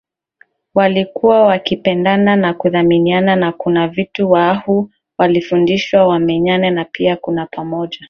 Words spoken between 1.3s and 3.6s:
wakipendana na kuthaminiana na